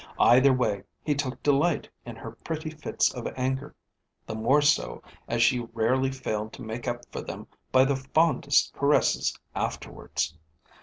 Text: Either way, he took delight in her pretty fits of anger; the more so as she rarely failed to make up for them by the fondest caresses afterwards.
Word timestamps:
Either 0.19 0.51
way, 0.51 0.81
he 1.03 1.13
took 1.13 1.43
delight 1.43 1.87
in 2.07 2.15
her 2.15 2.31
pretty 2.43 2.71
fits 2.71 3.13
of 3.13 3.27
anger; 3.37 3.75
the 4.25 4.33
more 4.33 4.59
so 4.59 5.03
as 5.27 5.43
she 5.43 5.59
rarely 5.59 6.09
failed 6.09 6.51
to 6.51 6.63
make 6.63 6.87
up 6.87 7.05
for 7.11 7.21
them 7.21 7.45
by 7.71 7.85
the 7.85 7.95
fondest 7.97 8.73
caresses 8.73 9.37
afterwards. 9.53 10.35